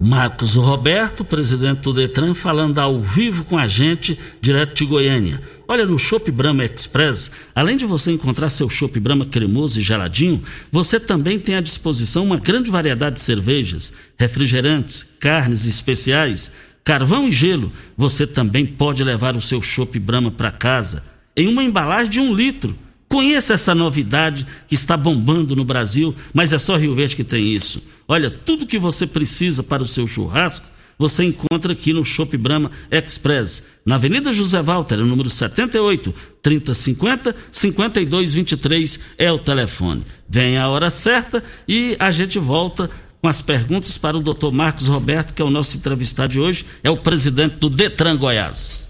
[0.00, 5.42] Marcos Roberto, presidente do Detran, falando ao vivo com a gente, direto de Goiânia.
[5.66, 10.40] Olha, no Shop Brahma Express, além de você encontrar seu Shop Brahma cremoso e geladinho,
[10.70, 16.52] você também tem à disposição uma grande variedade de cervejas, refrigerantes, carnes especiais,
[16.84, 17.72] carvão e gelo.
[17.96, 21.04] Você também pode levar o seu Shop Brahma para casa
[21.36, 22.72] em uma embalagem de um litro
[23.08, 27.54] Conheça essa novidade que está bombando no Brasil, mas é só Rio Verde que tem
[27.54, 27.82] isso.
[28.06, 30.66] Olha, tudo que você precisa para o seu churrasco,
[30.98, 39.00] você encontra aqui no Shop Brahma Express, na Avenida José Walter, número 78, 3050 5223
[39.16, 40.02] é o telefone.
[40.28, 42.90] Vem a hora certa e a gente volta
[43.22, 44.50] com as perguntas para o Dr.
[44.52, 48.86] Marcos Roberto, que é o nosso entrevistado de hoje, é o presidente do Detran Goiás.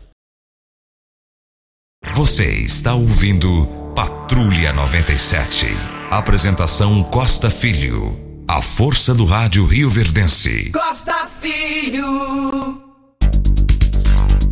[2.15, 5.67] Você está ouvindo Patrulha 97.
[6.09, 8.17] Apresentação Costa Filho.
[8.47, 10.71] A força do rádio Rio Verdense.
[10.71, 12.81] Costa Filho.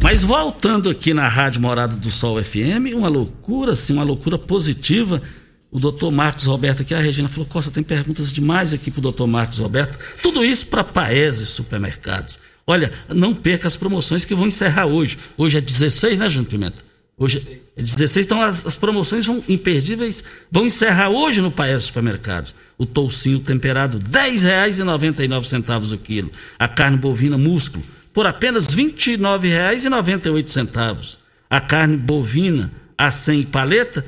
[0.03, 5.23] Mas voltando aqui na Rádio Morada do Sol FM, uma loucura, sim, uma loucura positiva.
[5.71, 9.29] O doutor Marcos Roberto aqui, a Regina falou: Costa, tem perguntas demais aqui pro doutor
[9.29, 9.97] Marcos Roberto.
[10.21, 12.41] Tudo isso para Paese Supermercados.
[12.67, 15.17] Olha, não perca as promoções que vão encerrar hoje.
[15.39, 16.86] Hoje é 16, né, Júnior Pimenta?
[17.19, 22.55] Hoje é 16, então as, as, promoções vão imperdíveis, vão encerrar hoje no Paes Supermercados.
[22.77, 26.31] O toucinho temperado, R$ 10,99 o quilo.
[26.59, 31.17] A carne bovina músculo, por apenas R$ 29,98.
[31.49, 34.05] A carne bovina a 100 paleta,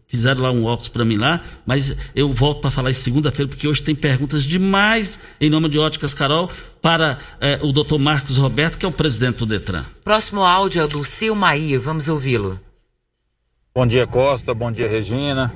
[0.08, 3.68] fizeram lá um óculos para mim lá, mas eu volto para falar isso segunda-feira, porque
[3.68, 6.50] hoje tem perguntas demais em nome de Óticas Carol
[6.82, 9.84] para eh, o doutor Marcos Roberto, que é o presidente do Detran.
[10.04, 12.58] Próximo áudio é do Silmaí, vamos ouvi-lo.
[13.76, 15.54] Bom dia, Costa, bom dia, Regina.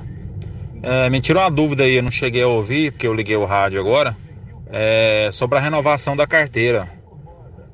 [0.82, 3.44] É, me tirou uma dúvida aí, eu não cheguei a ouvir, porque eu liguei o
[3.44, 4.16] rádio agora,
[4.70, 6.88] é, sobre a renovação da carteira.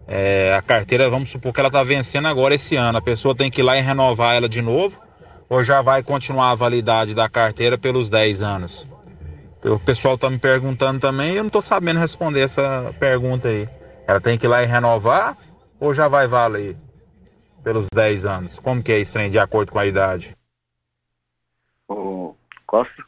[0.06, 3.50] É, a carteira, vamos supor que ela está vencendo agora esse ano, a pessoa tem
[3.50, 4.98] que ir lá e renovar ela de novo,
[5.48, 8.88] ou já vai continuar a validade da carteira pelos 10 anos?
[9.64, 13.68] O pessoal está me perguntando também eu não estou sabendo responder essa pergunta aí.
[14.06, 15.37] Ela tem que ir lá e renovar
[15.80, 16.76] ou já vai valer
[17.62, 18.58] pelos 10 anos?
[18.58, 20.37] Como que é isso, trem, de acordo com a idade?
[22.68, 23.02] Costa,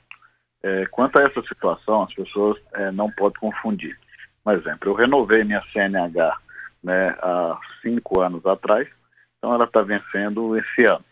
[0.62, 3.96] é, quanto a essa situação, as pessoas é, não podem confundir.
[4.42, 6.38] Por exemplo, eu renovei minha CNH
[6.83, 8.88] né, há cinco anos atrás,
[9.37, 11.05] então ela está vencendo esse ano.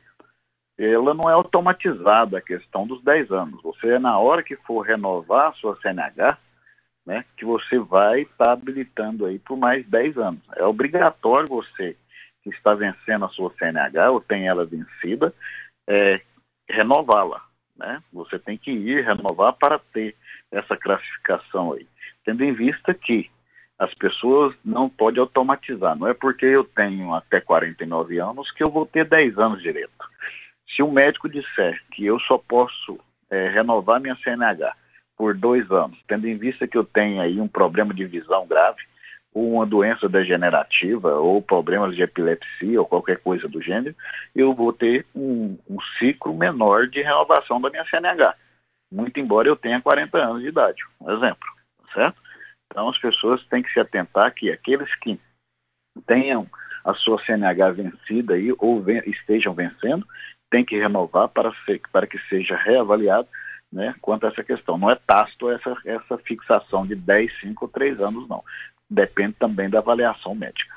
[0.79, 3.63] Ela não é automatizada a questão dos 10 anos.
[3.63, 6.39] Você, na hora que for renovar a sua CNH,
[7.05, 10.41] né, que você vai estar tá habilitando aí por mais 10 anos.
[10.55, 11.97] É obrigatório você
[12.43, 15.35] que está vencendo a sua CNH ou tem ela vencida,
[15.87, 16.21] é,
[16.69, 17.43] renová-la.
[17.77, 18.03] Né?
[18.13, 20.15] Você tem que ir renovar para ter
[20.53, 21.87] essa classificação aí.
[22.25, 23.31] Tendo em vista que
[23.79, 25.97] as pessoas não podem automatizar.
[25.97, 29.93] Não é porque eu tenho até 49 anos que eu vou ter 10 anos direito.
[30.75, 32.99] Se o médico disser que eu só posso
[33.31, 34.75] é, renovar minha CNH
[35.17, 38.81] por dois anos, tendo em vista que eu tenho aí um problema de visão grave,
[39.35, 43.95] ou uma doença degenerativa, ou problemas de epilepsia, ou qualquer coisa do gênero,
[44.35, 48.35] eu vou ter um, um ciclo menor de renovação da minha CNH.
[48.91, 51.49] Muito embora eu tenha 40 anos de idade, um exemplo,
[51.93, 52.21] certo?
[52.67, 55.21] Então as pessoas têm que se atentar que aqueles que
[56.07, 56.49] tenham
[56.85, 60.07] a sua CNH vencida aí, ou ven estejam vencendo,
[60.51, 63.29] tem que renovar para, ser, para que seja reavaliado
[63.73, 64.79] né, quanto a essa questão.
[64.79, 68.43] Não é tácito essa, essa fixação de 10, 5 ou 3 anos, não.
[68.89, 70.75] Depende também da avaliação médica.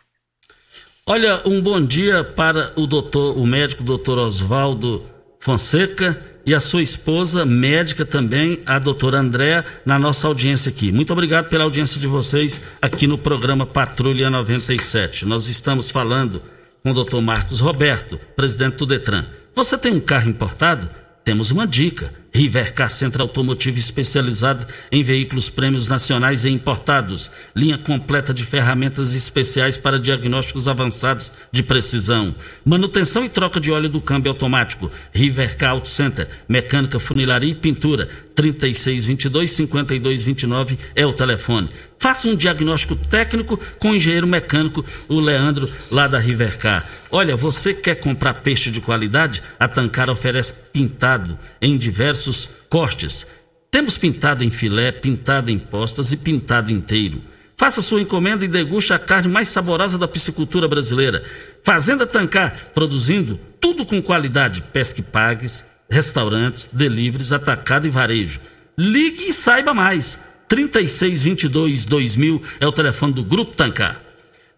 [1.07, 5.03] Olha, um bom dia para o doutor, o médico doutor Oswaldo
[5.39, 10.91] Fonseca e a sua esposa, médica também, a doutora Andréa, na nossa audiência aqui.
[10.91, 15.25] Muito obrigado pela audiência de vocês aqui no programa Patrulha 97.
[15.25, 16.41] Nós estamos falando
[16.83, 19.25] com o doutor Marcos Roberto, presidente do Detran.
[19.53, 20.89] Você tem um carro importado?
[21.23, 22.20] Temos uma dica.
[22.33, 27.29] Rivercar Centro Automotivo especializado em veículos prêmios nacionais e importados.
[27.55, 32.33] Linha completa de ferramentas especiais para diagnósticos avançados de precisão.
[32.63, 34.89] Manutenção e troca de óleo do câmbio automático.
[35.13, 36.27] Rivercar Auto Center.
[36.47, 38.07] Mecânica, funilaria e pintura.
[38.35, 41.69] 3622-5229 é o telefone.
[41.99, 46.83] Faça um diagnóstico técnico com o engenheiro mecânico, o Leandro, lá da Rivercar.
[47.11, 49.43] Olha, você quer comprar peixe de qualidade?
[49.59, 52.20] A Tancar oferece pintado em diversos
[52.69, 53.25] cortes.
[53.69, 57.21] Temos pintado em filé, pintado em postas e pintado inteiro.
[57.55, 61.23] Faça sua encomenda e deguste a carne mais saborosa da piscicultura brasileira.
[61.63, 64.63] Fazenda Tancar, produzindo tudo com qualidade.
[64.73, 68.39] Pesque pagues, restaurantes, deliveries, atacado e varejo.
[68.77, 70.19] Ligue e saiba mais.
[70.47, 74.01] 3622 2000 é o telefone do Grupo Tancar.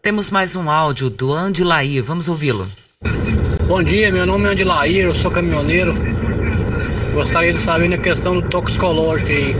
[0.01, 2.67] Temos mais um áudio do Andilair, vamos ouvi-lo.
[3.67, 5.93] Bom dia, meu nome é Andilair, eu sou caminhoneiro.
[7.13, 9.53] Gostaria de saber na questão do toxicológico aí.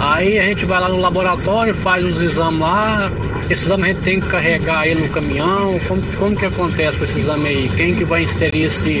[0.00, 3.10] Aí a gente vai lá no laboratório, faz os exames lá,
[3.50, 7.04] esse exame a gente tem que carregar ele no caminhão, como, como que acontece com
[7.04, 7.68] esse exame aí?
[7.76, 9.00] Quem que vai inserir esse,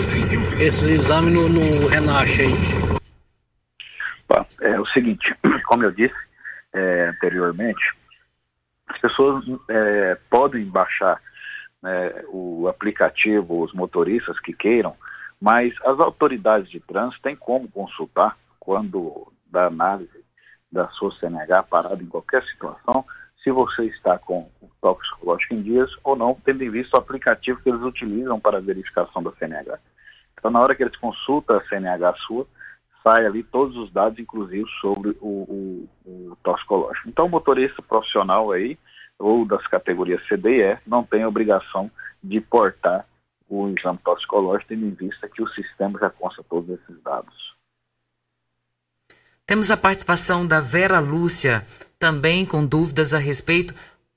[0.60, 2.90] esse exame no, no aí?
[4.60, 5.34] É o seguinte,
[5.66, 6.14] como eu disse
[6.72, 7.94] é, anteriormente,
[8.86, 11.20] as pessoas é, podem baixar
[11.82, 14.94] né, o aplicativo, os motoristas que queiram,
[15.40, 20.24] mas as autoridades de trânsito têm como consultar quando da análise
[20.70, 23.04] da sua CNH parada em qualquer situação,
[23.42, 27.60] se você está com o toxicológico em dias ou não, tendo em vista o aplicativo
[27.62, 29.78] que eles utilizam para a verificação da CNH.
[30.38, 32.46] Então, na hora que eles consultam a CNH sua,
[33.02, 37.08] sai ali todos os dados, inclusive sobre o, o, o toxicológico.
[37.08, 38.78] Então, o motorista profissional aí,
[39.18, 41.90] ou das categorias C, D e E, não tem obrigação
[42.22, 43.06] de portar
[43.50, 47.34] o exame toxicológico, tendo em vista que o sistema já consta todos esses dados.
[49.44, 51.66] Temos a participação da Vera Lúcia,
[51.98, 53.74] também com dúvidas a respeito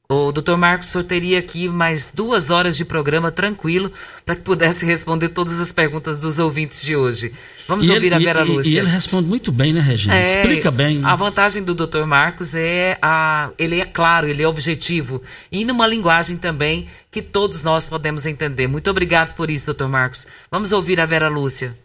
[0.09, 3.91] o doutor Marcos Sor teria aqui mais duas horas de programa tranquilo
[4.25, 7.33] para que pudesse responder todas as perguntas dos ouvintes de hoje.
[7.67, 8.69] Vamos e ouvir ele, a Vera e, Lúcia.
[8.69, 10.15] E ele responde muito bem, né, Regina?
[10.15, 11.03] É, Explica bem.
[11.05, 15.87] A vantagem do doutor Marcos é a, ele é claro, ele é objetivo e numa
[15.87, 18.67] linguagem também que todos nós podemos entender.
[18.67, 20.27] Muito obrigado por isso, doutor Marcos.
[20.51, 21.77] Vamos ouvir a Vera Lúcia.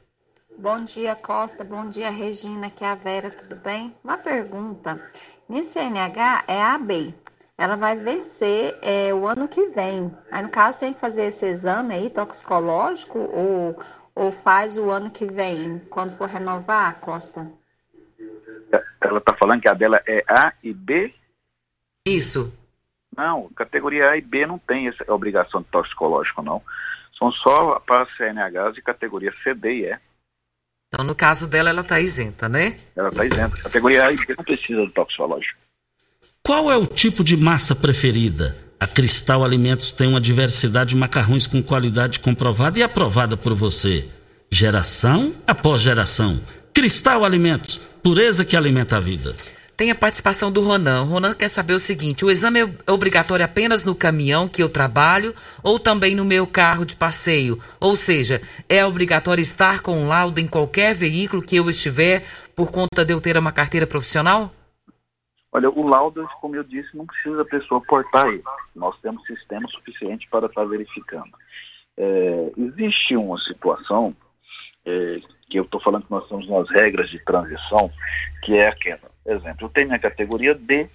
[0.58, 1.62] Bom dia, Costa.
[1.62, 2.66] Bom dia, Regina.
[2.66, 3.94] Aqui é a Vera, tudo bem?
[4.02, 5.00] Uma pergunta.
[5.48, 7.14] Minha CNH é AB
[7.58, 10.16] ela vai vencer é, o ano que vem.
[10.30, 13.82] Aí, no caso, tem que fazer esse exame aí, toxicológico, ou,
[14.14, 17.50] ou faz o ano que vem, quando for renovar, Costa?
[19.00, 21.12] Ela está falando que a dela é A e B?
[22.06, 22.56] Isso.
[23.16, 26.62] Não, categoria A e B não tem essa obrigação de toxicológico, não.
[27.18, 29.98] São só para CNHs de categoria C, D e E.
[30.86, 32.76] Então, no caso dela, ela está isenta, né?
[32.94, 33.62] Ela está isenta.
[33.64, 35.67] Categoria A e B não precisa de toxicológico.
[36.48, 38.56] Qual é o tipo de massa preferida?
[38.80, 44.08] A Cristal Alimentos tem uma diversidade de macarrões com qualidade comprovada e aprovada por você.
[44.50, 46.40] Geração após geração.
[46.72, 49.36] Cristal Alimentos, pureza que alimenta a vida.
[49.76, 51.02] Tem a participação do Ronan.
[51.02, 55.34] Ronan quer saber o seguinte: o exame é obrigatório apenas no caminhão que eu trabalho
[55.62, 57.60] ou também no meu carro de passeio?
[57.78, 62.24] Ou seja, é obrigatório estar com um laudo em qualquer veículo que eu estiver
[62.56, 64.54] por conta de eu ter uma carteira profissional?
[65.50, 68.42] Olha, o laudo, como eu disse, não precisa a pessoa portar ele.
[68.76, 71.30] Nós temos sistema suficiente para estar verificando.
[71.96, 74.14] É, existe uma situação
[74.84, 77.90] é, que eu estou falando que nós temos nas regras de transição,
[78.44, 79.10] que é aquela.
[79.24, 80.88] Exemplo, eu tenho minha categoria D,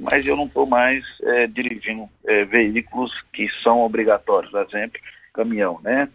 [0.00, 5.00] mas eu não estou mais é, dirigindo é, veículos que são obrigatórios, exemplo,
[5.32, 6.08] caminhão, né?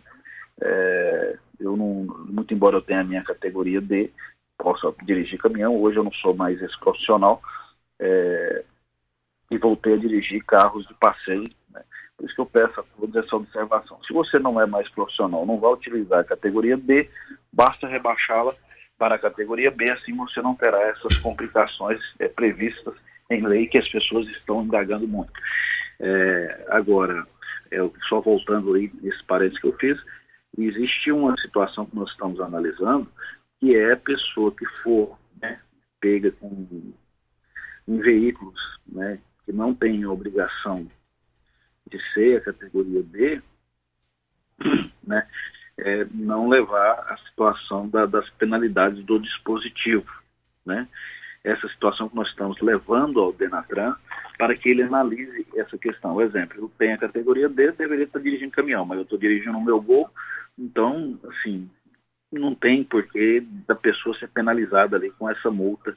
[0.62, 4.12] É, eu não, muito embora eu tenha a minha categoria D,
[4.58, 7.42] possa dirigir caminhão, hoje eu não sou mais esse profissional
[8.00, 8.64] é,
[9.52, 11.82] e voltei a dirigir carros de passeio, né?
[12.18, 14.00] Por isso que eu peço a todos essa observação.
[14.04, 17.10] Se você não é mais profissional, não vai utilizar a categoria B,
[17.52, 18.54] basta rebaixá-la
[18.98, 22.96] para a categoria B, assim você não terá essas complicações é, previstas
[23.30, 25.34] em lei que as pessoas estão indagando muito.
[26.00, 27.26] É, agora,
[27.72, 30.00] eu, só voltando aí nesse parênteses que eu fiz,
[30.58, 33.08] existe uma situação que nós estamos analisando,
[33.60, 35.60] que é a pessoa que for né,
[36.00, 36.94] pega com
[37.88, 40.88] em veículos né, que não têm obrigação
[41.90, 43.42] de ser a categoria B,
[45.04, 45.28] né,
[45.78, 50.10] é, não levar a situação da, das penalidades do dispositivo.
[50.66, 50.88] Né?
[51.44, 53.96] Essa situação que nós estamos levando ao Denatran
[54.38, 56.16] para que ele analise essa questão.
[56.16, 59.58] O exemplo, eu tenho a categoria D, deveria estar dirigindo caminhão, mas eu estou dirigindo
[59.58, 60.10] o meu gol,
[60.58, 61.70] então, assim,
[62.32, 65.96] não tem porquê da pessoa ser penalizada ali com essa multa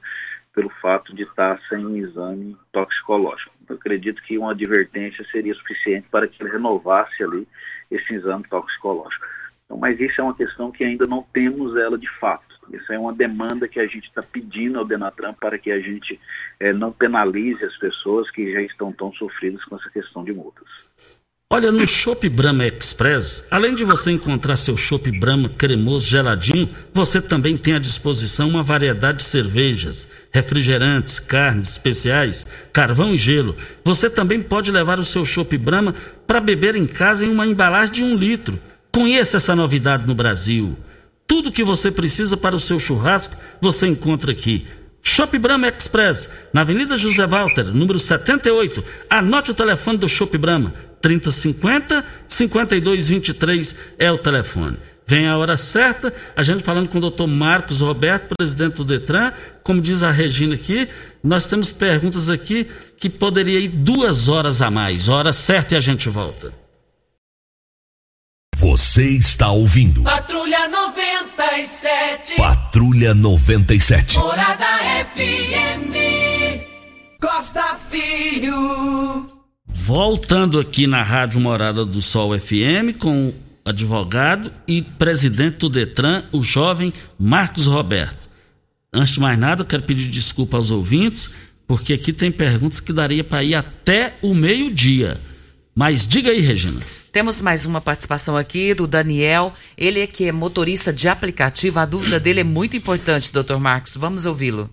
[0.59, 3.55] pelo fato de estar sem exame toxicológico.
[3.69, 7.47] Eu acredito que uma advertência seria suficiente para que ele renovasse ali
[7.89, 9.25] esse exame toxicológico.
[9.63, 12.43] Então, mas isso é uma questão que ainda não temos ela de fato.
[12.73, 16.19] Isso é uma demanda que a gente está pedindo ao Denatran para que a gente
[16.59, 20.67] é, não penalize as pessoas que já estão tão sofridas com essa questão de multas.
[21.51, 27.19] Olha, no Shop Brahma Express, além de você encontrar seu Shop Brahma cremoso geladinho, você
[27.19, 33.55] também tem à disposição uma variedade de cervejas, refrigerantes, carnes especiais, carvão e gelo.
[33.83, 35.95] Você também pode levar o seu Shop Brahma
[36.27, 38.59] para beber em casa em uma embalagem de um litro.
[38.91, 40.77] Conheça essa novidade no Brasil.
[41.25, 44.67] Tudo que você precisa para o seu churrasco, você encontra aqui.
[45.01, 48.83] Shop Brahma Express, na Avenida José Walter, número 78.
[49.09, 54.77] Anote o telefone do Shop Brahma, 3050 5223 é o telefone.
[55.09, 59.33] Vem a hora certa, a gente falando com o doutor Marcos Roberto, presidente do Detran.
[59.63, 60.87] Como diz a Regina aqui,
[61.23, 65.09] nós temos perguntas aqui que poderia ir duas horas a mais.
[65.09, 66.53] Hora certa e a gente volta.
[68.55, 70.03] Você está ouvindo.
[70.03, 72.35] Patrulha 97.
[72.35, 74.17] Patrulha 97.
[74.17, 74.65] Morada
[75.15, 75.95] FM.
[77.19, 79.38] Costa Filho.
[79.73, 86.23] Voltando aqui na Rádio Morada do Sol FM com o advogado e presidente do Detran,
[86.31, 88.29] o jovem Marcos Roberto.
[88.93, 91.31] Antes de mais nada, eu quero pedir desculpa aos ouvintes,
[91.67, 95.19] porque aqui tem perguntas que daria para ir até o meio-dia.
[95.75, 96.79] Mas diga aí, Regina.
[97.11, 99.53] Temos mais uma participação aqui do Daniel.
[99.77, 101.79] Ele é que é motorista de aplicativo.
[101.79, 103.95] A dúvida dele é muito importante, doutor Marcos.
[103.95, 104.69] Vamos ouvi-lo.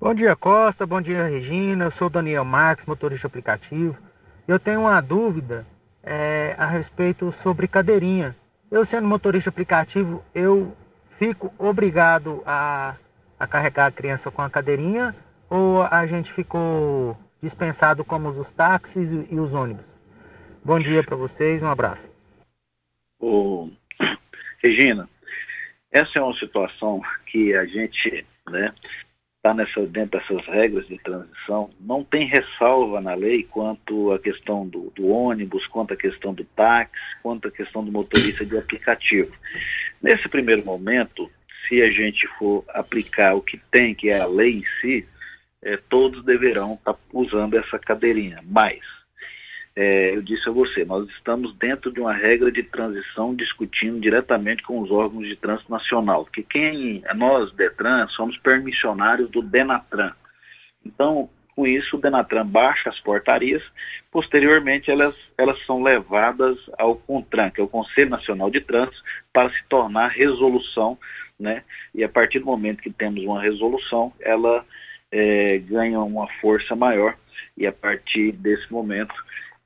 [0.00, 0.86] Bom dia, Costa.
[0.86, 1.86] Bom dia, Regina.
[1.86, 3.98] Eu sou Daniel Marques, motorista aplicativo.
[4.46, 5.66] Eu tenho uma dúvida
[6.04, 8.36] é, a respeito sobre cadeirinha.
[8.70, 10.72] Eu, sendo motorista aplicativo, eu
[11.18, 12.94] fico obrigado a,
[13.40, 15.16] a carregar a criança com a cadeirinha
[15.50, 19.84] ou a gente ficou dispensado como os táxis e, os ônibus?
[20.64, 22.08] Bom dia para vocês, um abraço.
[23.18, 23.68] Ô,
[24.62, 25.08] Regina,
[25.90, 28.72] essa é uma situação que a gente, né,
[29.48, 34.66] está nessa, dentro dessas regras de transição, não tem ressalva na lei quanto à questão
[34.66, 36.92] do, do, ônibus, quanto à questão do táxi,
[37.22, 39.32] quanto à questão do motorista de aplicativo.
[40.02, 41.30] Nesse primeiro momento,
[41.66, 45.06] se a gente for aplicar o que tem, que é a lei em si,
[45.62, 48.40] é, todos deverão estar tá usando essa cadeirinha.
[48.46, 48.80] Mas
[49.80, 54.60] é, eu disse a você, nós estamos dentro de uma regra de transição discutindo diretamente
[54.64, 60.10] com os órgãos de trânsito nacional, que quem, nós, Detran, somos permissionários do Denatran.
[60.84, 63.62] Então, com isso, o Denatran baixa as portarias,
[64.10, 69.00] posteriormente elas, elas são levadas ao CONTRAN, que é o Conselho Nacional de Trânsito,
[69.32, 70.98] para se tornar resolução,
[71.38, 71.62] né?
[71.94, 74.66] E a partir do momento que temos uma resolução, ela
[75.12, 77.16] é, ganha uma força maior,
[77.56, 79.14] e a partir desse momento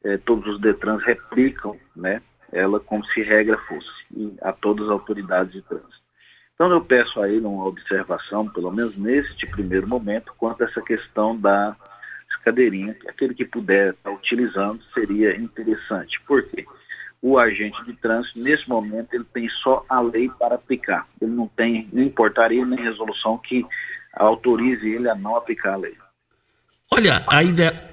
[0.05, 2.23] eh, todos os Detrans replicam né,
[2.53, 3.89] ela como se regra fosse,
[4.43, 6.03] a todas as autoridades de trânsito.
[6.55, 10.81] Então eu peço a ele uma observação, pelo menos neste primeiro momento, quanto a essa
[10.83, 11.77] questão da
[12.45, 16.21] cadeirinha, aquele que puder estar utilizando seria interessante.
[16.27, 16.65] Por quê?
[17.21, 21.07] O agente de trânsito, nesse momento, ele tem só a lei para aplicar.
[21.21, 23.65] Ele não tem nem portaria nem resolução que
[24.13, 25.97] autorize ele a não aplicar a lei.
[26.91, 27.92] Olha, a ideia,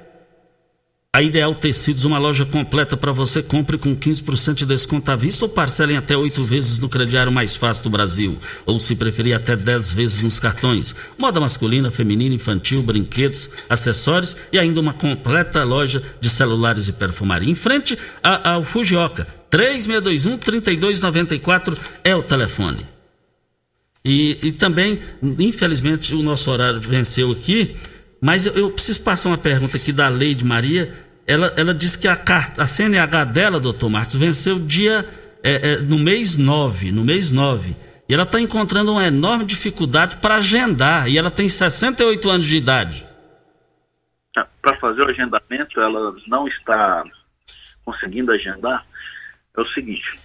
[1.12, 3.42] a Ideal Tecidos, uma loja completa para você.
[3.42, 7.56] Compre com 15% de desconto à vista ou parcelem até oito vezes no crediário mais
[7.56, 8.38] fácil do Brasil.
[8.64, 10.94] Ou, se preferir, até 10 vezes nos cartões.
[11.18, 17.50] Moda masculina, feminina, infantil, brinquedos, acessórios e ainda uma completa loja de celulares e perfumaria.
[17.50, 19.26] Em frente ao Fujioka.
[19.52, 22.78] 3621-3294 é o telefone.
[24.06, 27.76] E, e também, infelizmente, o nosso horário venceu aqui.
[28.22, 30.92] Mas eu, eu, preciso passar uma pergunta aqui da Leide Maria.
[31.26, 35.08] Ela, ela disse que a, carta, a CNH dela, doutor Marcos, venceu dia
[35.44, 37.76] é, é, no mês 9, no mês 9.
[38.08, 41.08] E ela está encontrando uma enorme dificuldade para agendar.
[41.08, 43.08] E ela tem 68 anos de idade.
[44.36, 47.04] Ah, para fazer o agendamento, ela não está
[47.86, 48.86] conseguindo agendar.
[49.56, 50.20] É o seguinte: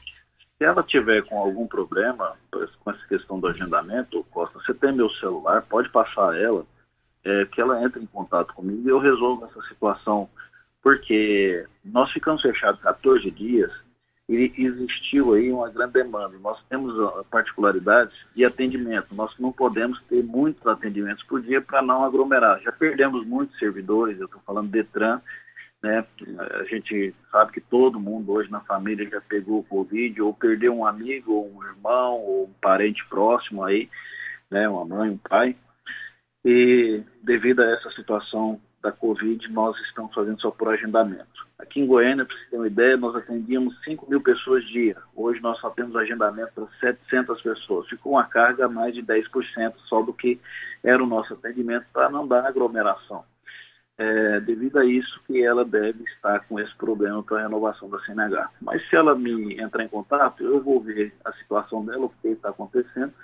[0.58, 5.10] se ela tiver com algum problema com essa questão do agendamento, Costa, você tem meu
[5.10, 6.64] celular, pode passar ela
[7.24, 10.28] é, que ela entre em contato comigo e eu resolvo essa situação,
[10.82, 13.70] porque nós ficamos fechados 14 dias
[14.28, 16.36] e existiu aí uma grande demanda.
[16.38, 16.94] Nós temos
[17.30, 22.60] particularidades de atendimento, nós não podemos ter muitos atendimentos por dia para não aglomerar.
[22.60, 25.20] Já perdemos muitos servidores, eu estou falando Detran,
[25.82, 26.02] né?
[26.58, 30.74] A gente sabe que todo mundo hoje na família já pegou o Covid, ou perdeu
[30.74, 33.90] um amigo, ou um irmão, ou um parente próximo aí,
[34.50, 34.66] né?
[34.66, 35.54] Uma mãe, um pai.
[36.44, 41.46] E devido a essa situação da Covid, nós estamos fazendo só por agendamento.
[41.58, 44.96] Aqui em Goiânia, para você ter uma ideia, nós atendíamos 5 mil pessoas dia.
[45.16, 47.88] Hoje nós só temos agendamento para 700 pessoas.
[47.88, 50.38] Ficou uma carga mais de 10% só do que
[50.82, 53.24] era o nosso atendimento para não dar aglomeração.
[53.96, 58.00] É, devido a isso que ela deve estar com esse problema para a renovação da
[58.00, 58.50] CNH.
[58.60, 62.28] Mas se ela me entrar em contato, eu vou ver a situação dela, o que
[62.28, 63.14] está acontecendo,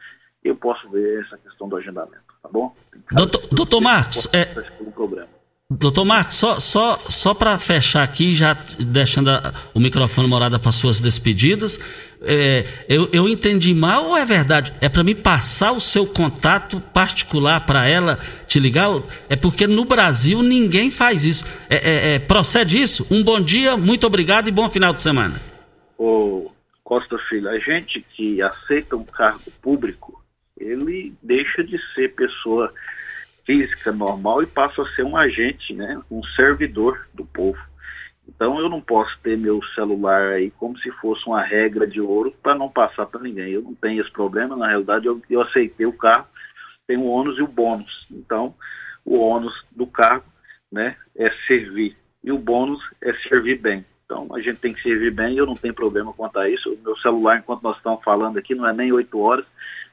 [0.44, 2.74] eu posso ver essa questão do agendamento, tá bom?
[3.12, 4.48] Doutor, doutor Marcos, é,
[5.70, 10.72] doutor Marcos, só, só, só para fechar aqui, já deixando a, o microfone morada para
[10.72, 11.78] suas despedidas,
[12.22, 14.72] é, eu, eu entendi mal ou é verdade?
[14.80, 18.90] É para mim passar o seu contato particular para ela te ligar?
[19.28, 21.44] É porque no Brasil ninguém faz isso.
[21.68, 23.06] É, é, é, procede isso?
[23.10, 25.34] Um bom dia, muito obrigado e bom final de semana.
[25.96, 26.50] Ô
[26.82, 30.19] Costa Filho, a gente que aceita um cargo público,
[30.60, 32.72] ele deixa de ser pessoa
[33.44, 37.58] física normal e passa a ser um agente, né, um servidor do povo.
[38.28, 42.32] Então eu não posso ter meu celular aí como se fosse uma regra de ouro
[42.42, 43.50] para não passar para ninguém.
[43.50, 46.26] Eu não tenho esse problema, na realidade eu, eu aceitei o carro,
[46.86, 48.06] tem o ônus e o bônus.
[48.10, 48.54] Então
[49.04, 50.26] o ônus do cargo
[50.70, 53.84] né, é servir e o bônus é servir bem.
[54.04, 56.72] Então a gente tem que servir bem eu não tenho problema quanto a isso.
[56.72, 59.46] O meu celular, enquanto nós estamos falando aqui, não é nem oito horas,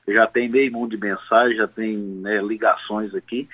[0.07, 3.47] já tem meio mundo de mensagem, já tem né, ligações aqui,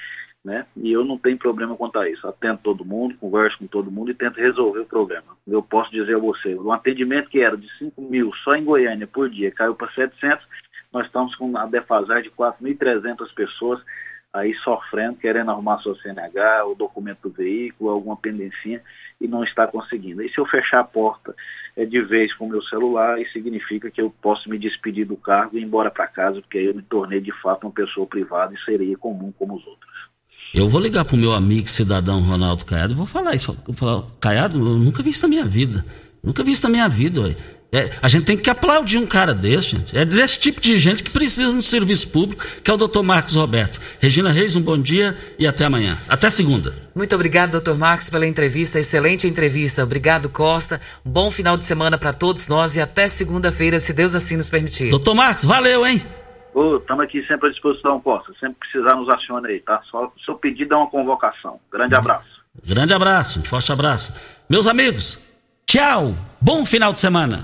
[0.43, 0.65] né?
[0.75, 2.27] E eu não tenho problema quanto a isso.
[2.27, 5.37] Atendo todo mundo, converso com todo mundo e tento resolver o problema.
[5.47, 9.07] Eu posso dizer a você, um atendimento que era de 5 mil só em Goiânia
[9.07, 10.45] por dia caiu para 700,
[10.91, 13.81] nós estamos com a defasagem de 4.300 pessoas
[14.33, 18.81] aí sofrendo, querendo arrumar sua CNH, o documento do veículo, alguma pendencinha
[19.21, 20.23] e não está conseguindo.
[20.23, 21.35] E se eu fechar a porta
[21.77, 25.15] é, de vez com o meu celular, isso significa que eu posso me despedir do
[25.15, 28.07] cargo e ir embora para casa, porque aí eu me tornei de fato uma pessoa
[28.07, 29.93] privada e seria comum como os outros.
[30.53, 33.53] Eu vou ligar pro meu amigo cidadão Ronaldo Caiado e vou falar isso.
[33.65, 35.83] Vou falar, Caiado, eu nunca vi isso na minha vida.
[36.23, 37.21] Nunca vi isso na minha vida.
[37.21, 37.35] Ué.
[37.73, 39.97] É, a gente tem que aplaudir um cara desse, gente.
[39.97, 43.35] É desse tipo de gente que precisa no serviço público, que é o doutor Marcos
[43.35, 43.81] Roberto.
[43.99, 45.97] Regina Reis, um bom dia e até amanhã.
[46.07, 46.71] Até segunda.
[46.93, 48.79] Muito obrigado, doutor Marcos, pela entrevista.
[48.79, 49.83] Excelente entrevista.
[49.83, 50.79] Obrigado, Costa.
[51.03, 54.91] Bom final de semana para todos nós e até segunda-feira, se Deus assim nos permitir.
[54.91, 55.99] Doutor Marcos, valeu, hein?
[56.79, 58.31] Estamos aqui sempre à disposição, Costa.
[58.39, 59.81] Sempre precisar, nos acione aí, tá?
[59.89, 61.59] Só seu pedido é uma convocação.
[61.71, 62.27] Grande abraço.
[62.67, 64.13] Grande abraço, um forte abraço.
[64.47, 65.19] Meus amigos,
[65.65, 66.15] tchau.
[66.39, 67.43] Bom final de semana.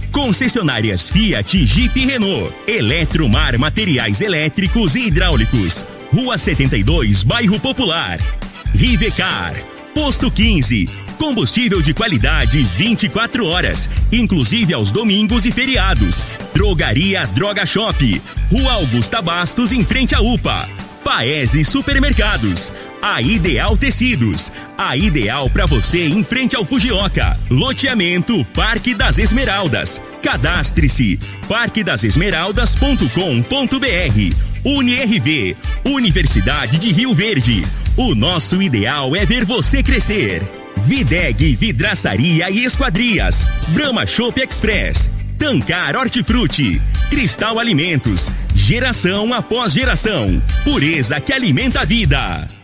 [0.11, 2.53] concessionárias Fiat, Jeep e Renault.
[2.67, 5.85] Eletromar Materiais Elétricos e Hidráulicos.
[6.13, 8.19] Rua 72, Bairro Popular.
[8.73, 9.53] Rivecar.
[9.93, 10.87] Posto 15.
[11.17, 16.25] Combustível de qualidade 24 horas, inclusive aos domingos e feriados.
[16.53, 18.21] Drogaria Droga Shop.
[18.49, 20.67] Rua Augusta Bastos, em frente à UPA.
[21.03, 22.71] Paese Supermercados.
[23.01, 24.51] A Ideal Tecidos.
[24.77, 27.35] A ideal para você em frente ao Fujioka.
[27.49, 29.99] Loteamento Parque das Esmeraldas.
[30.21, 34.35] Cadastre-se parquedasesmeraldas.com.br.
[34.63, 37.63] UniRV, Universidade de Rio Verde.
[37.97, 40.43] O nosso ideal é ver você crescer.
[40.77, 43.43] Videg Vidraçaria e Esquadrias.
[43.69, 45.09] Brahma Shop Express.
[45.39, 46.79] Tancar Hortifruti.
[47.09, 48.29] Cristal Alimentos.
[48.53, 50.39] Geração após geração.
[50.63, 52.60] Pureza que alimenta a vida.